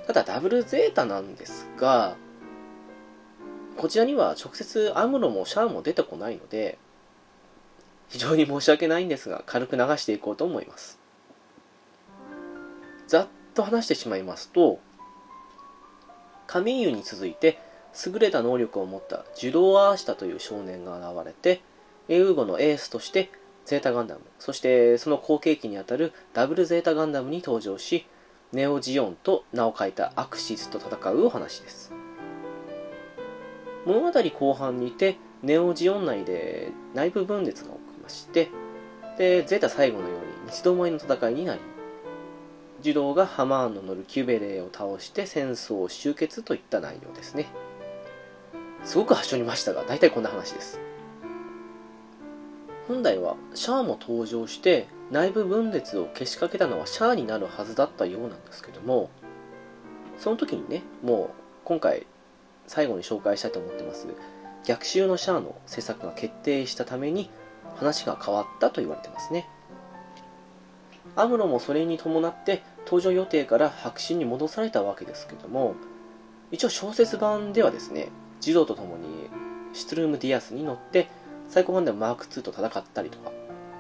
[0.06, 2.16] ただダブルゼータなんですが
[3.78, 6.78] こちらには直接アムロもシャアも出てこないので
[8.08, 11.00] 非常に申し訳ないんですが軽く流していこうと思います。
[13.08, 14.80] ざっと話してしまいますと
[16.48, 17.60] カミーユに続いて
[18.06, 21.62] 優れた能力を持ったジュドー・アーシタという少年が現れて
[22.10, 23.30] エウーゴのエースとして
[23.68, 24.22] ゼータガンダム。
[24.40, 28.06] そしてその後継機にあたるダブルゼータガンダムに登場し
[28.54, 31.92] ネオジオンと名を変えたアクシスと戦うお話です。
[33.86, 38.50] 物語後半にてネオジオン内で内部分裂が起きまして
[39.18, 41.60] でゼータ最後のように三つどもえの戦いになり
[42.80, 47.48] 児童がハマーンの乗るキュベレーを倒して戦争を終結といった内容ですね。
[48.86, 50.80] すごく端折りましたが大体こんな話です。
[52.88, 59.10] 本来はシャアも登場して内部分裂をけしかけたのはシャアになるはずだったようなんですけども
[60.18, 61.30] その時にねもう
[61.66, 62.06] 今回
[62.66, 64.08] 最後に紹介したいと思ってます
[64.66, 67.30] 逆襲のシャアの制作が決定したために
[67.78, 69.48] 話が変わったと言われてますね。
[71.16, 75.76] アムロもそれに伴って登場予定から白紙に戻されたわけですけども
[76.52, 79.30] 一応小説版ではですね児童と共に
[79.74, 81.08] シュトルーム・ディアスに乗って
[81.50, 83.32] サイコガンダムマーク2と戦ったりとか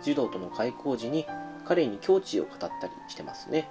[0.01, 1.25] 児童との開口時に
[1.65, 2.71] 彼に境地を語ったり
[3.09, 3.69] してますね。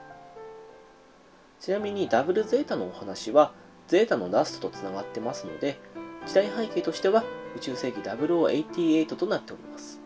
[1.61, 3.52] ちなみにダブルゼータのお話は
[3.88, 5.78] ゼータのラストとつながってますので
[6.26, 7.24] 時代背景としては
[7.56, 10.00] 宇宙世紀0088となっております。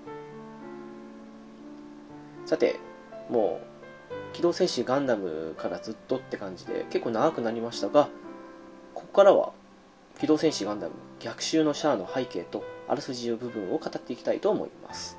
[2.47, 2.79] さて
[3.29, 8.09] もう機動戦士ガンダムからずっとって感じで結構長くなりましたが
[8.95, 9.53] ここからは
[10.21, 15.17] 機動戦士ガンダム逆襲のシャアの背景とあらすじの部分を語っていきたいと思います。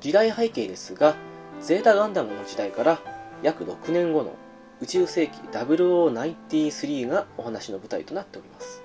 [0.00, 1.16] 時代背景ですが
[1.60, 3.00] ゼータガンダムの時代から
[3.42, 4.34] 約6年後の
[4.82, 8.82] 宇宙世紀0093がお話の舞台となっております。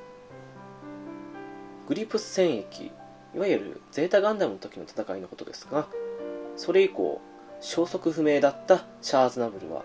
[1.90, 2.86] グリプス戦役
[3.36, 5.88] いわゆるゼータガンダムの時の戦いのことですが
[6.56, 7.20] それ以降
[7.60, 9.84] 消息不明だったシャーズナブルは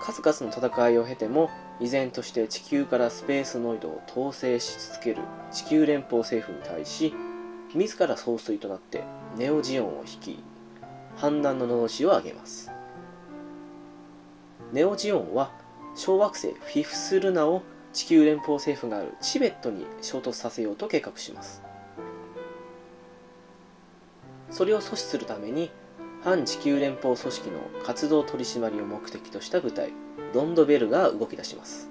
[0.00, 7.14] 数々の戦いを経ても依然として地球からスペースノイドを統制し続ける地球連邦政府に対し
[7.74, 9.02] 自ら総帥となって
[9.36, 10.38] ネオジオンを率い
[11.16, 12.70] 反乱ののろしを上げます。
[14.72, 15.52] ネオジオンは
[15.94, 21.62] 小惑星フィフスルナを地球連邦政府があるチベットに衝突させようと計画します。
[24.50, 25.70] それを阻止するために
[26.24, 29.92] 反地球連邦組織の活動取り締まりを目的とした部隊
[30.32, 31.88] ロンドベルが動き出します。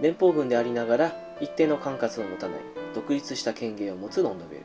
[0.00, 2.60] 連邦軍でありながら一定の管轄を持たない
[2.94, 4.62] 独立した権限を持つロンドベル。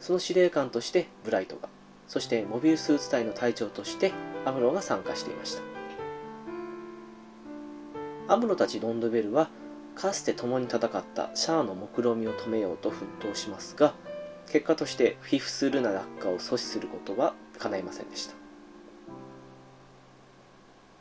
[0.00, 1.68] その司令官としてブライトが
[2.08, 4.12] そしてモビルスーツ隊の隊長として
[4.44, 5.62] アムロが参加していました。
[8.28, 9.50] アムロたちロンドベルは
[9.94, 13.94] かつて共に戦ったシャアの目論見を止めようと奮闘しますが
[14.48, 18.34] 結果としてフィフスルナ落下を阻止することは叶いませんでした。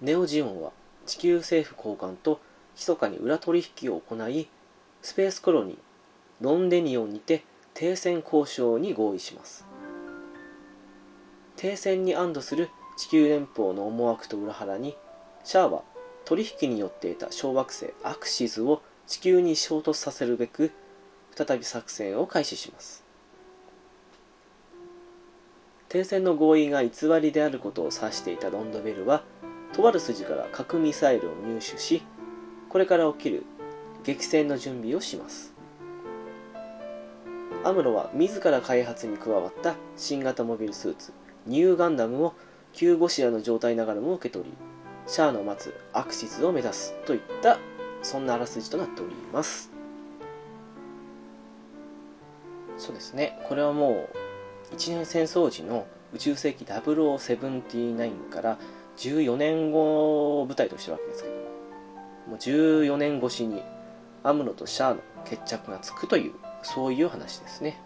[0.01, 0.71] ネオジオンは
[1.05, 2.41] 地球政府高官と
[2.75, 4.49] 密かに裏取引を行い
[5.01, 5.77] スペースコロニー
[6.41, 9.65] ロンデニオンにて停戦交渉に合意します。
[11.55, 14.97] 停戦に安堵する地球連邦の思惑と裏腹に
[15.43, 15.84] シャアは
[16.25, 20.71] 取引によって得た小惑星アクシズを地球に衝突させるべく
[21.36, 23.04] 再び作戦を開始します。
[25.89, 29.23] 停戦の合意が偽りであることを指していたロンドベルは
[29.73, 32.01] とある筋から核ミサイルを入手し
[32.69, 33.43] これから起きる
[34.03, 35.53] 激戦の準備をします。
[37.63, 41.13] アムロは自ら開発に加わった新型モビルスーツ
[41.47, 42.35] ニューガンダムを
[42.73, 44.53] 急ゴシラの状態ながらも受け取り
[45.07, 47.57] シャアの待つアクシズを目指すといった
[48.03, 49.71] そんなあらすじとなっております。
[52.77, 53.39] そうですね。
[53.47, 54.24] これはもう
[54.73, 58.58] 一年戦争時の宇宙世紀0079から
[58.97, 61.36] 14年後を舞台としてるわけですけど
[62.28, 63.62] もう14年越しに
[64.23, 67.80] アムロとシャアの決着がつくというそういう話ですね。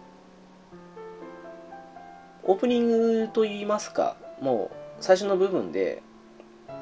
[2.44, 6.02] オープニングといいますかもう最初の部分で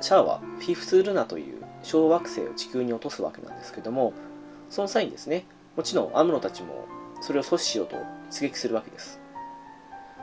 [0.01, 4.13] シャアはフィフス・ルナという小惑星を地球に落とすわけなんですけども
[4.71, 5.45] その際にですね
[5.77, 6.87] もちろんアムロたちも
[7.21, 7.97] それを阻止しようと
[8.31, 9.21] 出撃するわけです。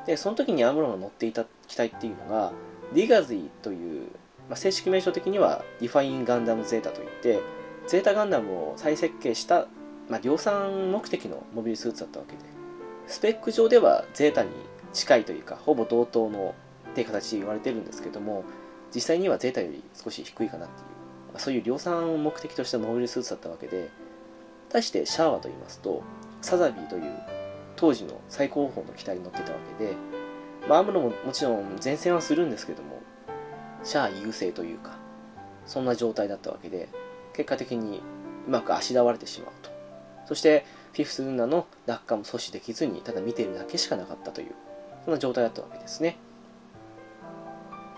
[0.05, 2.53] でその時にアムロが乗っていた機体っていうのが
[2.93, 4.07] リ・ガズィという、
[4.49, 7.39] まあ、正式名称的にはリファイン・ガンダム・ゼータといって
[7.87, 9.67] ゼータガンダムを再設計した、
[10.09, 12.39] まあ、量産目的のモビルスーツだったわけで
[13.07, 14.49] スペック上ではゼータに
[14.93, 16.55] 近いというかほぼ同等の
[16.89, 18.43] っていう形で言われてるんですけども
[18.93, 20.87] 実際にはゼータより少し低いかなっていう、
[21.33, 23.89] まあ、そういう量産を目的としたモビルスーツだったわけで
[24.69, 26.01] 対してシャアワと言いますと
[26.41, 27.34] サザビーという
[27.75, 29.93] 当時の最高峰の機体に乗ってたわけで、
[30.67, 33.01] まあ、アムロももちろん前線はするんですけども
[33.83, 34.97] シャア優勢というか
[35.65, 36.89] そんな状態だったわけで
[37.33, 38.01] 結果的に
[38.47, 39.75] うまくあしらわれてしまうと。
[40.25, 44.55] そしてフィフス・ルナの落下も阻止できずにただ見ているだけしかなかったという
[45.03, 46.17] そんな状態だったわけですね。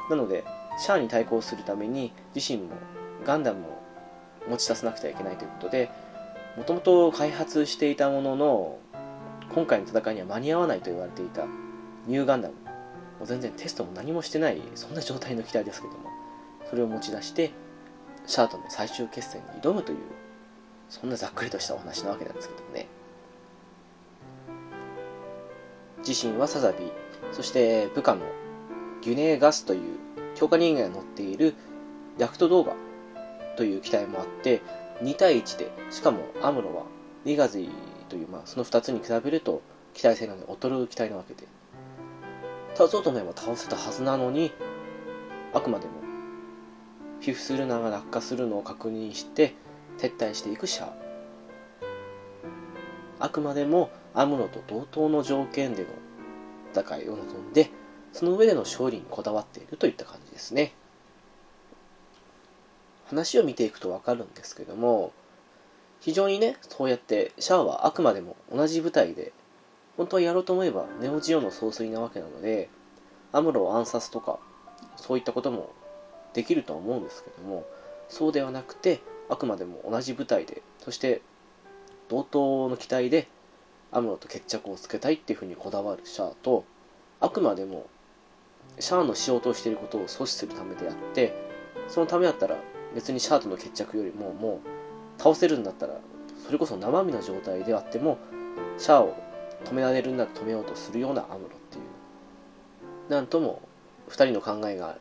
[0.10, 0.44] なので
[0.78, 2.72] シャアに対抗するために自身も
[3.26, 5.90] ガンダムを持ち出さなくてはいけないということで
[6.56, 8.80] もともと開発していたものの
[9.54, 11.46] 今回の戦いには間に合わないと言われていた
[12.08, 12.56] ニューガンダム。
[13.20, 16.10] もう全然テストも何もしてないそんな状態の機体ですけども
[16.70, 17.52] それを持ち出して
[18.28, 19.98] シャアとの最終決戦に挑むという
[20.88, 22.88] そんなざっくりとしたお話なわけなんですけどもね。
[26.08, 26.92] 自身はサザビー
[27.32, 28.22] そして部下の
[29.02, 29.98] ギュネーガスという
[30.36, 31.56] 強化人間が乗っている
[32.18, 32.76] ヤクト動画
[33.58, 34.62] という機体もあって、
[35.02, 36.84] 2対1で、しかもアムロは
[37.26, 37.70] リガズィ
[38.08, 39.62] という、まあ、その2つに比べると
[39.94, 41.48] 機体性能で劣る機体なわけで、
[42.76, 44.52] 倒そうと思えば倒せたはずなのに、
[45.54, 45.94] あくまでも、
[47.22, 49.54] フィフスルナが落下するのを確認して、
[49.98, 50.94] 撤退していくシャア。
[53.20, 55.90] あくまでもアムロと同等の条件での
[56.74, 57.72] 戦いを望んで、
[58.14, 60.74] その上での勝利にこだわっているといった感じですね。
[63.08, 65.12] 話を見ていくとわかるんですけども、
[66.00, 69.34] 非常にね、そうやってシャアはあくまでも同じ舞台で、
[69.98, 72.70] 本当はやろうと思えばネオジオの総帥なわけなので、
[73.32, 74.40] アムロを暗殺とか、
[74.96, 75.72] そういったことも
[76.34, 77.66] できると思うんですけども、
[78.10, 81.22] そうではなくて、あくまでも同じ舞台で、そして
[82.10, 83.28] 同等の機体で
[83.92, 86.64] アムロと決着をつけたいっていうふうにこだわるシャアと、
[87.20, 87.88] あくまでも
[88.80, 91.34] シャアのしようとしていることを阻止するためであって
[91.88, 92.58] そのためだったら
[92.94, 94.77] 別にシャアとの決着よりももう
[95.18, 96.00] 倒せるんだったら
[96.46, 98.18] それこそ生身の状態であっても
[98.78, 99.16] シャアを
[99.66, 103.62] 止められるんだ止めようとするようなアムロっていうなんとも
[104.10, 104.98] 2人の考えが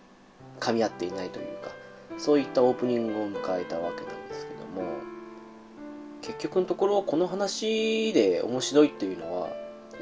[0.61, 1.71] 噛み合っていないというか
[2.19, 4.89] そういったオープニングを迎えたわけなんですけども
[6.23, 9.49] 結局のところこの話で面白いっていうのは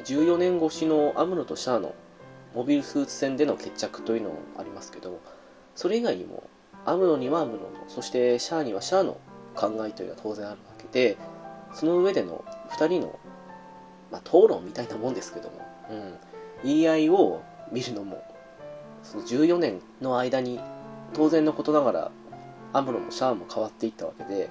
[0.04, 1.94] 14年越しのアムロとシャアの
[2.54, 5.20] モビルスーツ戦での決着というのもありますけど
[5.74, 6.44] それ以外にも
[6.86, 9.18] アムロにはアムロのそしてシャアにはシャアの
[9.54, 11.16] 考えというのは当然あるわけで
[11.72, 13.18] その上での2人の、
[14.10, 15.56] まあ、討論みたいなもんですけども、
[15.90, 16.14] うん、
[16.64, 17.42] 言い合いを
[17.72, 18.22] 見るのも
[19.02, 20.60] その14年の間に
[21.12, 22.10] 当然のことながら
[22.72, 24.50] アムロもシャアも変わっていったわけで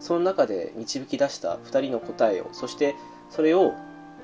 [0.00, 2.94] その中で導き出した2人の答えをそして
[3.30, 3.72] それを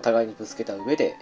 [0.02, 1.16] 互いにぶつけた上で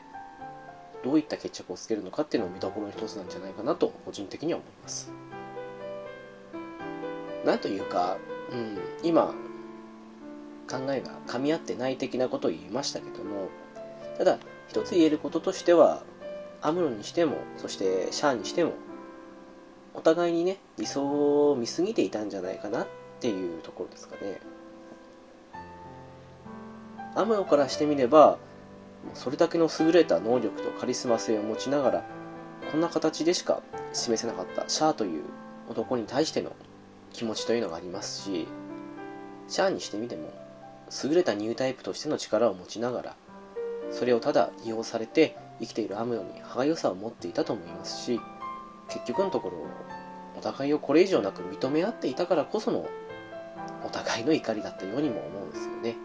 [1.04, 5.12] どういった決着をつけるのかっていうのを見どころの一つなんじゃないかなと個人的には思います。
[7.44, 8.18] なんというか、
[8.50, 9.34] うん、今
[10.68, 13.48] 考えが噛み合ってない的なことを言いましたけども
[14.18, 14.38] ただ
[14.68, 16.02] 一つ言えることとしては
[16.62, 18.72] アムロにしてもそしてシャアにしても
[19.94, 22.86] お互いにね理想を見すぎていたんじゃないかなっ
[23.20, 24.40] ていうところですかね。
[27.14, 28.38] アムロからしてみれば
[29.14, 32.04] それだけの優れた能力とカリスマ性を持ちながら
[32.70, 33.62] こんな形でしか
[33.94, 35.22] 示せなかったシャアという
[35.68, 36.52] 男に対しての
[37.16, 38.46] 気持ちというのがありますし
[39.48, 40.32] シャアにしてみても
[41.04, 43.16] 優れたニュータイプとしての力を持ちながら
[43.90, 48.20] それをただ利用されて生きているアムロに歯がゆさを持っていたと思いますし
[48.88, 49.56] 結局のところ
[50.36, 52.86] お互いをこれ以上なく認め合っていたからこその
[53.84, 55.96] お互いの怒りだったようにも思うんですよね。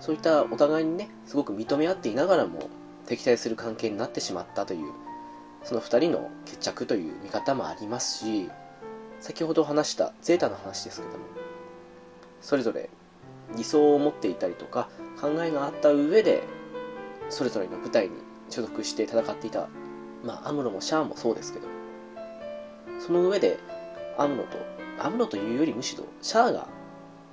[0.00, 2.68] そういったお互いにねすごく認め合っていながらも
[3.06, 4.92] 敵対する関係になってしまったという
[5.64, 8.50] その2人の決着という見方もありますし
[9.20, 11.24] 先ほど話したゼータの話ですけども
[12.40, 12.90] それぞれ
[13.56, 14.88] 理想を持っていたりとか
[15.20, 16.42] 考えがあった上で
[17.30, 18.16] それぞれの部隊に
[18.50, 19.68] 所属して戦っていた、
[20.22, 21.66] まあ、アムロもシャアもそうですけど
[23.00, 23.58] その上で
[24.18, 24.58] アムロと
[24.98, 26.68] アムロというよりむしろシャアが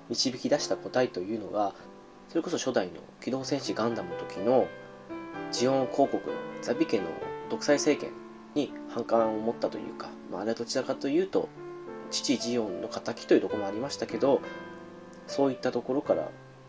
[0.10, 1.74] 導き出した答えというのが
[2.30, 4.68] それこそ初代の機動戦士ガンダムの時の
[5.52, 7.06] ジオン広告のザビ家の
[7.50, 8.21] 独裁政権
[8.56, 11.50] に反感を持ったというか、まあ、あれはどちらかというと
[12.10, 14.42] 父ジオンの敵というところもありましたけど
[15.28, 16.24] そういったところから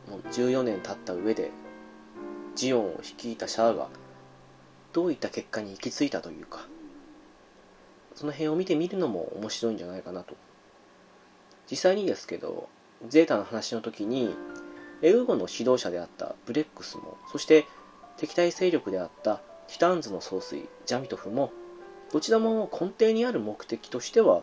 [0.09, 1.51] もう14年経った上で
[2.55, 3.89] ジオンを率いたシャアが
[4.93, 6.67] どういった結果に行き着いたというか
[8.15, 10.37] その辺を見てみるのも面白いんじゃないかなと。
[11.71, 12.69] 実際にですけど
[13.09, 14.35] ゼータの話の時に
[15.01, 17.67] エウゴの指導者であったブレックスもそして
[18.19, 19.37] 敵対勢力であった
[19.69, 21.51] ティターンズの総帥ジャミトフも
[22.13, 24.43] どちらも根底にある目的としては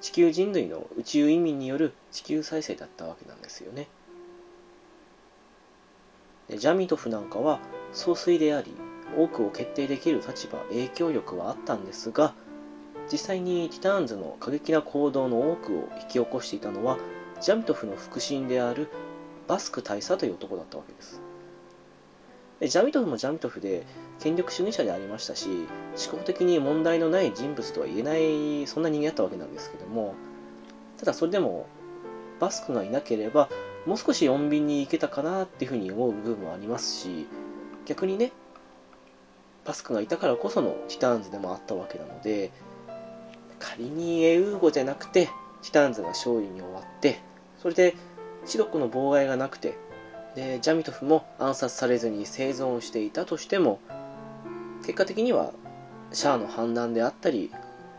[0.00, 3.88] 地球人類の宇宙移民による地球再生だったわけなんですよね。
[6.48, 7.60] でジャミトフなんかは
[7.92, 8.72] 総帥であり
[9.16, 12.34] 多くを決定できる立場影響力はあったんですが
[13.10, 16.98] 実際にティターンズの過激な行動の多くを引き起こしていたのは
[17.40, 18.88] ジャミトフの腹心である
[19.46, 21.25] バスク大佐という男だったわけです。
[22.60, 23.84] でジャミトフもジャミトフで
[24.20, 25.48] 権力主義者でありましたし
[26.08, 30.14] 思考的に問題のない人物とは言えないそんな人間だったわけなんですけども
[30.98, 31.66] ただそれでも
[32.40, 33.48] バスクがいなければ
[33.86, 37.26] もう少し穏便に行けたかなっていうふうに思う部分もありますし
[37.84, 38.32] 逆にね
[39.64, 42.52] バスクがいたからこそのティターンズでもあったわけなので
[43.58, 45.26] 仮にエウーゴじゃなくて
[45.62, 47.20] ティターンズが勝利に終わって
[47.60, 47.94] それで
[48.44, 49.76] シドックの妨害がなくて
[50.36, 53.80] でジャミトフも暗殺されずに生存していたとしても
[54.82, 55.52] 結果的には
[56.12, 57.50] シャアの判断であったり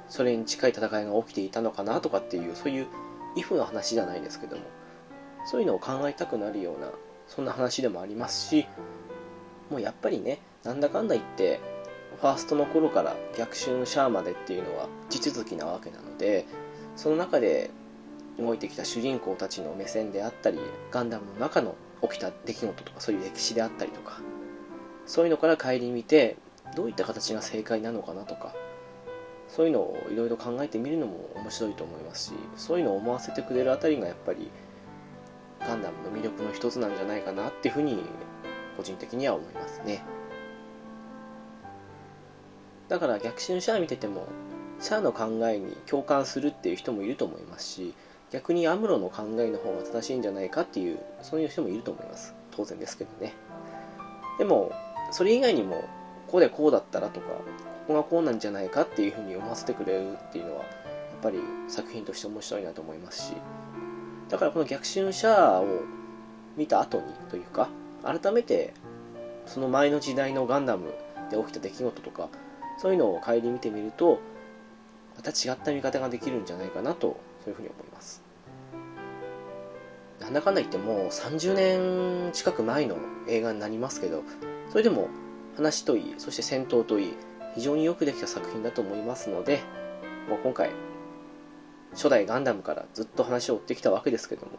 [0.07, 2.87] それに近い戦いが起きていたのかなとかっていうそういう
[3.35, 4.61] イフの話じゃないですけども
[5.45, 6.91] そういうのを考えたくなるような
[7.27, 8.67] そんな話でもありますし
[9.71, 11.59] もうやっぱりねなんだかんだ言って
[12.21, 16.45] ファーストの頃から逆襲のシャアまでっていうのは地続きなわけなので
[16.95, 17.71] その中で
[18.39, 20.59] 動いてきた主人公たちの目線であったり
[20.91, 24.21] ガンダムの中の起きた出来事とかそういう歴史であったりとか
[25.05, 26.37] そういうのから顧みて
[26.75, 28.53] どういった形が正解なのかなとか
[29.47, 34.51] そういうのをいろいろ考えてみるのも面白いと思いますしそういうのを思わせてくれるあたりがやっぱり
[35.61, 38.03] ガンダムの魅力の一つなんじゃないかなっていうふうに
[38.75, 40.03] 個人的には思いますね。
[42.89, 44.27] だから逆襲のシャア見てても
[44.79, 47.93] シャアの考えに共感するっていう人もいると思いますし
[48.31, 52.35] 逆にアムロの考えの方が正しいんじゃないかっていうそういう人もいると思います。
[52.51, 53.33] 当然ですけどね。
[54.37, 54.71] でも
[55.11, 55.75] それ以外にも
[56.27, 57.43] ここでこうだったらとかこ
[57.87, 60.67] こがこうなんじゃないかっていうふうに思わせてくれるっていうのはやっ
[61.23, 63.33] ぱり作品として面白いなと思いますし。
[64.29, 65.65] だからこの逆襲シャアを
[66.57, 67.69] 見た後にというか
[68.03, 68.73] 改めて
[69.45, 70.93] その前の時代のガンダム
[71.31, 72.29] で起きた出来事とか
[72.77, 74.19] そういうのを顧みてみると
[75.15, 78.21] また違った見方ができるんじゃないかなとそういうふうに思います。
[80.19, 82.97] なんだかんだ言ってもう30年近く前の
[83.29, 84.23] 映画になりますけど
[84.69, 85.07] それでも
[85.55, 87.13] 話といい、そして戦闘といい、
[87.55, 89.61] 非常によくできた作品だと思いますので、
[90.29, 90.69] もう今回、
[91.93, 94.51] 初代ガンダムからずっと話を追ってきたわけですけども、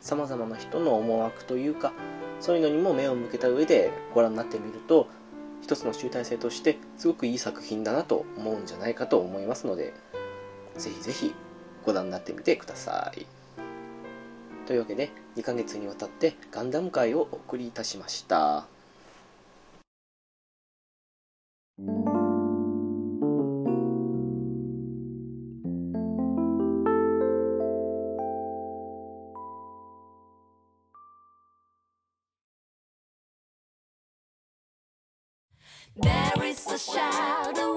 [0.00, 1.94] 様々な人の思惑というか、
[2.40, 5.08] そういうのにも目を向けた上でご覧になってみると、
[5.62, 9.94] 一つの集大成としてすごくいい作品だなと思うんじゃないかと思いますので、
[10.76, 11.34] ぜひぜひ
[11.84, 13.26] ご覧になってみてください。
[14.66, 18.66] というわけで、2ヶ月にわたってガンダム会をお送りいたしました。
[35.96, 37.73] There is a shadow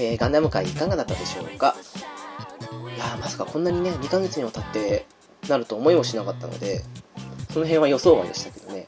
[0.00, 1.74] えー、ガンダム界いかがだったでしょうか？
[2.96, 5.06] いやまさかこんなにね、2ヶ月にわたって
[5.48, 6.84] なると思いもしなかったので、
[7.52, 8.86] その辺は予想外でしたけどね。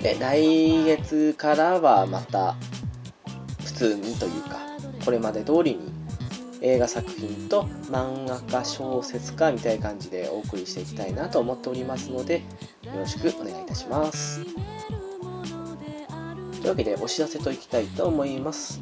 [0.00, 2.56] で、来月からはまた、
[3.64, 4.58] 普通にというか、
[5.04, 5.92] これまで通りに
[6.62, 12.38] 映画作品と漫画家小説家みたいな感じでお送りしていきたいなと思っておりますので
[12.82, 14.40] よろしくお願いいたします。
[16.62, 18.80] というわけでお知らせといきたいと思います、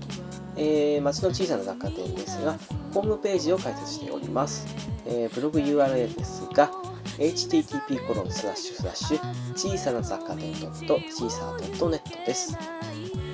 [0.55, 2.59] えー、町の小さな雑貨店ですが
[2.93, 4.67] ホームページを開設しております、
[5.07, 6.71] えー、ブログ URL ですが
[7.19, 12.57] http コロンスラッシュスラッシュ小さな雑貨店小さな .net です、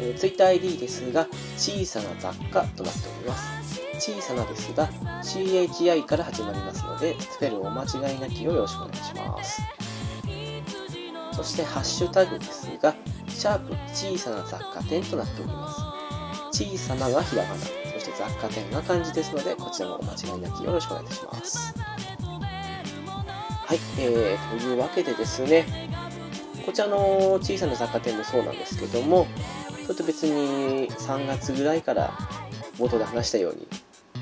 [0.00, 1.26] えー、TwitterID ですが
[1.56, 3.56] 小さな雑貨となっております。
[3.98, 4.88] 小さなですが
[5.22, 9.85] CHI から始まりますのでスペルをお間違いなきをよろしくお願いします。
[11.36, 12.94] そしてハッシュタグですが
[13.28, 15.80] シャープ小さな雑貨店となっております。
[16.64, 17.60] 小さながひらがなそ
[18.00, 21.74] して雑貨店が漢字ですのでこちらもお間違いなきよろしくお願いいたします。
[23.66, 25.66] はい、えー、というわけでですね
[26.64, 29.26] こちらの小さな雑貨店もそうなんですけども
[29.86, 32.16] ちょっと別に3月ぐらいから
[32.78, 33.68] 冒頭で話したように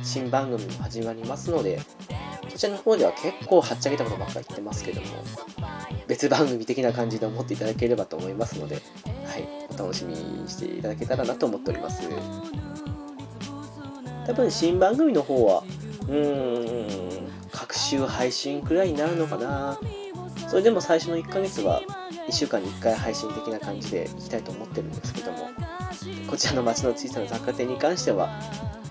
[0.02, 1.80] 新番組も始まりますので、
[2.50, 5.06] そちらの方では結構はっちゃけたことばっかり言ってますけども、
[6.14, 8.80] 別番組的な感じで思っていただければと思いますので、は
[9.36, 12.08] い、お楽しみにしていただけたらなと思っております。
[14.24, 15.64] 多分新番組の方は、
[16.02, 19.76] うーん、各週配信くらいになるのかな。
[20.48, 21.82] それでも最初の1ヶ月は
[22.28, 25.50] 1週間に1回配信的な感じでいきたいと思ってるんですけども、
[26.28, 28.40] こちらの街の小さな雑貨店に関しては、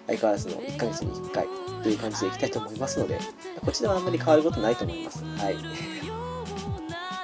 [0.07, 1.47] 相変わらずの1ヶ月に1回
[1.83, 3.17] という感じでいきたいと思いますので、
[3.65, 5.23] こちらはあんまり変わることないと思います。
[5.23, 6.22] はい。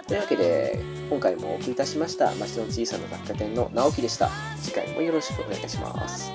[0.09, 4.31] というわけで、今回もお送りいたしました、街の小さな雑貨店の直樹でした。
[4.59, 6.31] 次回もよろしくお願いします。